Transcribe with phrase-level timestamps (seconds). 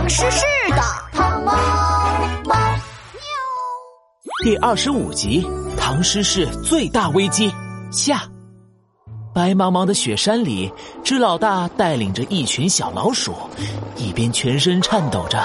[0.00, 0.76] 唐诗诗的
[1.12, 1.52] 糖猫
[2.46, 2.54] 猫
[3.12, 3.20] 喵。
[4.42, 5.42] 第二十五集
[5.76, 7.50] 《唐诗诗最大危机》
[7.92, 8.22] 下。
[9.34, 10.72] 白茫茫的雪山里，
[11.04, 13.34] 知老大带领着一群小老鼠，
[13.94, 15.38] 一边全身颤抖着，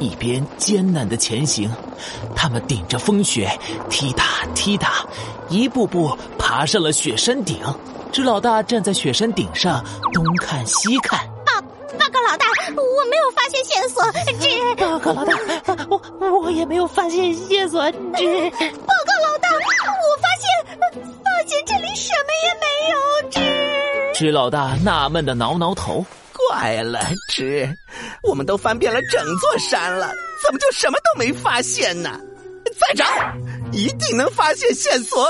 [0.00, 1.70] 一边艰难的前行。
[2.34, 3.48] 他们顶着风雪，
[3.88, 5.06] 踢踏踢踏，
[5.48, 7.60] 一步步爬上了雪山顶。
[8.10, 11.29] 知老大站在雪山顶上，东看西看。
[12.30, 14.04] 老大，我没有发现线索。
[14.38, 15.36] 这报告老大，
[15.90, 17.90] 我我也没有发现线索。
[17.90, 20.78] 这报告老大，我发现
[21.24, 22.96] 发现这里什么也没有。
[23.30, 27.68] 这知老大纳闷的挠挠头，怪了，知
[28.22, 30.14] 我们都翻遍了整座山了，
[30.46, 32.20] 怎么就什么都没发现呢？
[32.78, 33.04] 再找，
[33.72, 35.28] 一定能发现线索。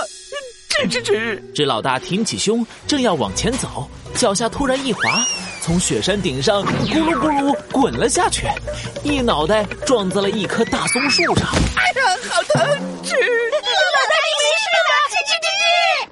[0.69, 1.53] 吱吱吱！
[1.55, 5.25] 知老大挺起胸，正要往前走，脚下突然一滑，
[5.61, 8.47] 从雪山顶上咕噜咕噜滚了下去，
[9.03, 11.47] 一脑袋撞在了一棵大松树上。
[11.77, 12.63] 哎呀，好疼！
[13.05, 13.13] 吱！
[13.13, 14.93] 老大你没事吧？
[15.11, 15.47] 吱吱吱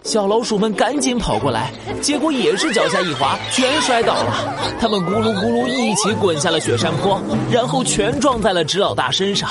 [0.05, 0.11] 吱！
[0.11, 4.55] 小老鼠们赶紧跑过来，结果也是脚下一滑，全摔倒了。
[4.81, 7.21] 他们咕噜咕噜一起滚下了雪山坡，
[7.51, 9.49] 然后全撞在了纸老大身上。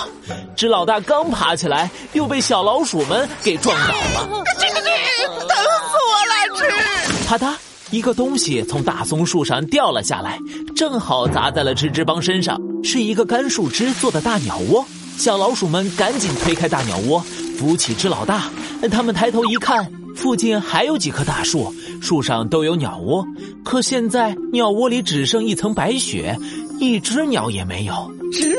[0.55, 4.27] 纸老大刚爬起来，又被小老鼠们给撞倒了。
[4.27, 6.33] 疼死我了！
[6.55, 7.27] 吱！
[7.27, 7.53] 啪嗒，
[7.89, 10.37] 一个东西从大松树上掉了下来，
[10.75, 14.85] 正好砸在了吱吱帮身上，是一个干树枝做的大鸟窝。
[15.17, 17.19] 小老鼠们赶紧推开大鸟窝，
[17.57, 18.49] 扶起只老大。
[18.91, 23.25] 他们抬头一看，附近还有几棵大树，树上都有鸟窝，
[23.63, 26.37] 可现在鸟窝里只剩一层白雪，
[26.79, 27.93] 一只鸟也没有。
[28.33, 28.53] 吱！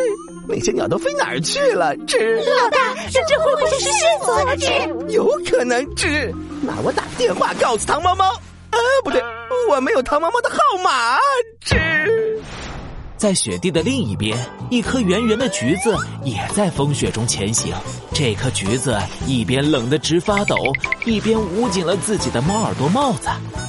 [0.48, 1.94] 那些鸟都飞哪儿去了？
[2.06, 2.36] 吱！
[2.36, 4.34] 老大，这这会不会是线索？
[4.56, 5.10] 吱！
[5.10, 5.84] 有可能。
[5.94, 6.32] 吱！
[6.62, 8.32] 那我打电话告诉唐猫猫。
[8.98, 9.22] 啊，不对，
[9.70, 11.18] 我没有唐猫猫的号码。
[11.64, 11.78] 吱！
[13.16, 14.36] 在雪地的另一边，
[14.70, 17.74] 一颗圆圆的橘子也在风雪中前行。
[18.12, 20.56] 这颗橘子一边冷得直发抖，
[21.04, 23.28] 一边捂紧了自己的猫耳朵帽子。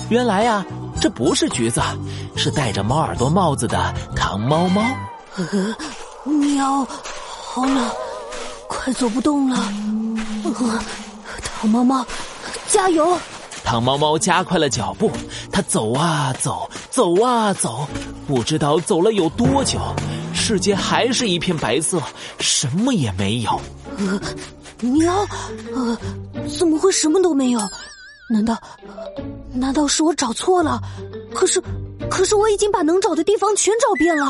[0.10, 0.66] 原来呀，
[1.00, 1.82] 这不是橘子，
[2.36, 4.84] 是戴着猫耳朵帽子的糖猫猫。
[6.26, 6.86] 喵，
[7.24, 7.90] 好冷，
[8.68, 9.58] 快走不动了。
[10.44, 10.80] 呃、
[11.44, 12.06] 糖猫猫，
[12.68, 13.18] 加油！
[13.70, 15.12] 唐猫猫加快了脚步，
[15.52, 17.88] 它走啊走，走啊走，
[18.28, 19.78] 不知道走了有多久，
[20.34, 22.02] 世界还是一片白色，
[22.40, 23.62] 什么也没有。
[24.00, 24.20] 呃，
[24.82, 25.14] 喵，
[25.76, 25.96] 呃，
[26.48, 27.60] 怎么会什么都没有？
[28.32, 28.58] 难道，
[29.54, 30.82] 难道是我找错了？
[31.32, 31.62] 可是，
[32.10, 34.26] 可是我已经把能找的地方全找遍了。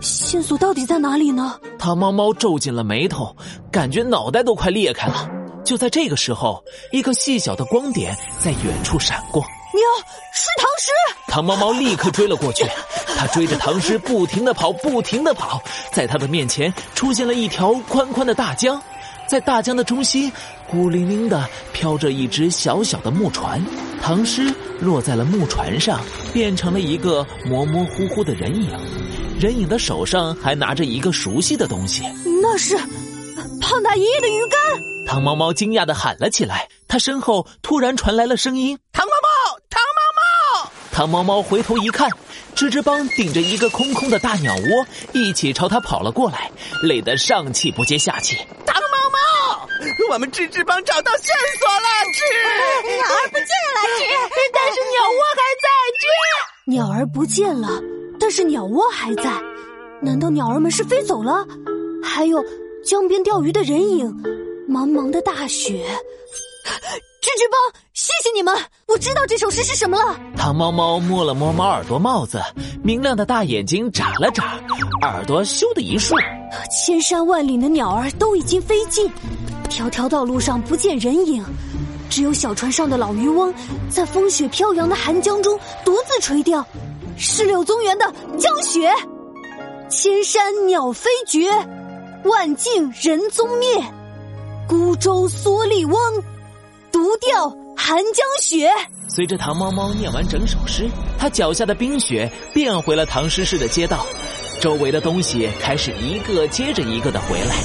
[0.00, 1.56] 线索到底在哪里呢？
[1.78, 3.36] 汤猫猫皱紧了眉头，
[3.70, 5.30] 感觉脑袋都快裂开了。
[5.64, 9.42] 就在这个时候，一个细小的光点在远处闪过。
[9.72, 9.82] 喵，
[10.32, 10.90] 是唐诗！
[11.26, 12.64] 唐猫猫立刻追了过去，
[13.18, 15.60] 它追着唐诗不停的跑，不停的跑。
[15.92, 18.80] 在它的面前出现了一条宽宽的大江，
[19.26, 20.30] 在大江的中心，
[20.70, 23.60] 孤零零的飘着一只小小的木船。
[24.00, 26.00] 唐诗落在了木船上，
[26.32, 28.70] 变成了一个模模糊糊的人影。
[29.40, 32.04] 人影的手上还拿着一个熟悉的东西，
[32.40, 32.78] 那是
[33.74, 34.60] 胖大爷爷的鱼竿。
[35.04, 42.08] 唐猫猫惊讶的喊了起来，他身后突然传来了声音：“唐猫猫，唐猫猫！”唐猫猫回头一看，
[42.54, 46.52] 吱吱帮顶着一个空空的大鸟窝，一起朝他跑了过来，
[46.84, 48.36] 累得上气不接下气。
[48.64, 49.68] 唐猫猫，
[50.12, 52.22] 我们吱吱帮找到线索了，吱！
[52.96, 54.06] 鸟儿不见了，吱！
[54.52, 55.66] 但是鸟窝还在，
[55.98, 56.06] 吱！
[56.66, 57.82] 鸟儿不见了。
[58.20, 59.32] 但是鸟窝还在，
[60.00, 61.44] 难道鸟儿们是飞走了？
[62.04, 62.38] 还有
[62.84, 64.06] 江边钓鱼的人影，
[64.68, 65.86] 茫茫的大雪。
[67.22, 68.54] 吱吱帮，谢谢你们，
[68.86, 70.20] 我知道这首诗是什么了。
[70.36, 72.38] 唐猫猫摸了摸猫耳朵帽子，
[72.82, 74.60] 明亮的大眼睛眨了眨，
[75.00, 76.14] 耳朵咻的一竖。
[76.70, 79.10] 千山万岭的鸟儿都已经飞尽，
[79.70, 81.42] 条条道路上不见人影，
[82.10, 83.52] 只有小船上的老渔翁，
[83.88, 86.64] 在风雪飘扬的寒江中独自垂钓。
[87.16, 88.04] 是柳宗元的
[88.36, 88.90] 《江雪》，
[89.88, 91.48] 千山鸟飞绝，
[92.24, 93.68] 万径人踪灭。
[94.66, 95.96] 孤舟蓑笠翁，
[96.90, 98.70] 独钓寒江雪。
[99.08, 100.88] 随着唐猫猫念完整首诗，
[101.18, 104.06] 他脚下的冰雪变回了唐诗诗的街道，
[104.60, 107.56] 周围的东西开始一个接着一个的回来，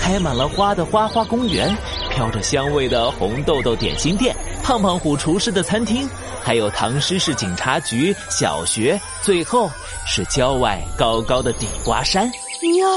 [0.00, 1.76] 开满了花的花花公园，
[2.10, 6.08] 飘着香味的红豆豆点心店，胖胖虎厨师的餐厅。
[6.42, 9.70] 还有唐诗市警察局、小学，最后
[10.06, 12.28] 是郊外高高的地瓜山。
[12.60, 12.88] 喵，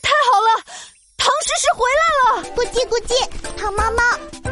[0.00, 0.62] 太好了，
[1.16, 2.44] 唐诗诗回来了！
[2.54, 3.12] 咕叽咕叽，
[3.56, 4.02] 唐猫猫，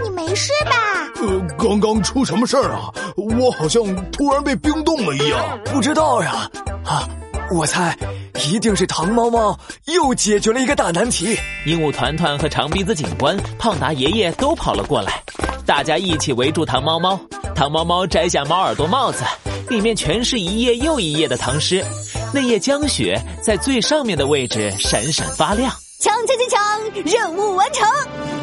[0.02, 1.08] 你没事吧？
[1.16, 2.90] 呃，刚刚出什么事儿啊？
[3.16, 5.58] 我好像突然被冰冻了一样。
[5.66, 6.50] 不知道呀。
[6.84, 7.08] 啊，
[7.52, 7.96] 我猜
[8.44, 11.38] 一定是唐猫猫又解决了一个大难题。
[11.66, 15.22] 鹦鹉团团和长鼻子警官、胖达爷爷都跑了过来，
[15.66, 17.20] 大家一起围住唐猫猫。
[17.54, 19.22] 唐猫猫摘下猫耳朵帽子，
[19.68, 21.84] 里面全是一页又一页的唐诗，
[22.32, 25.72] 那夜江雪在最上面的位置闪闪发亮。
[25.98, 27.04] 抢抢抢抢！
[27.04, 27.88] 任务完成。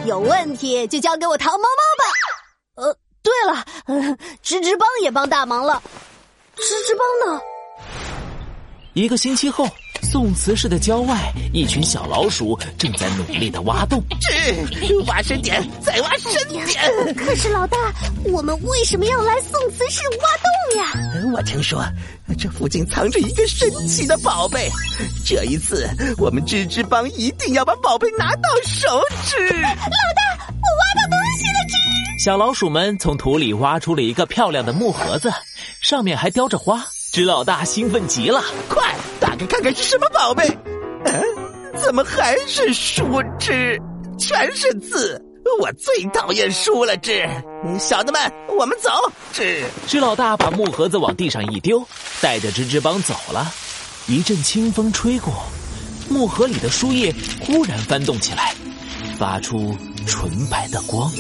[0.05, 2.83] 有问题就交给我糖猫猫吧。
[2.83, 3.95] 呃，对了，呃，
[4.43, 5.81] 吱吱帮也帮大忙了。
[6.55, 7.41] 芝芝帮呢？
[8.93, 9.67] 一个星期后，
[10.01, 14.01] 宋慈市的郊外，一群小老鼠正在努力的挖洞。
[14.21, 16.65] 吱，挖深点，再挖深点。
[17.15, 17.77] 可是老大，
[18.25, 21.31] 我们为什么要来宋慈市挖洞呀？
[21.35, 21.83] 我听说
[22.37, 24.69] 这附近藏着一个神奇的宝贝，
[25.25, 29.01] 这一次我们吱吱帮一定要把宝贝拿到手。
[29.25, 31.59] 指，老大，我挖到东西了。
[31.67, 35.31] 吱，小老鼠们从土里挖出了一个漂亮的木盒子，
[35.81, 36.85] 上面还雕着花。
[37.11, 38.93] 吱老大兴奋极了，快
[39.27, 40.47] 打开看看是什么宝贝？
[41.03, 41.21] 嗯，
[41.75, 43.03] 怎么还是书？
[43.37, 43.77] 吱，
[44.17, 45.21] 全是字。
[45.59, 47.27] 我最讨厌书了，吱！
[47.77, 48.21] 小的们，
[48.57, 48.89] 我们走。
[49.33, 51.85] 吱，吱老大把木盒子往地上一丢，
[52.21, 53.51] 带着吱吱帮走了。
[54.07, 55.33] 一阵清风吹过，
[56.07, 58.55] 木盒里的书页忽然翻动起来，
[59.19, 59.75] 发出
[60.05, 61.11] 纯白的光。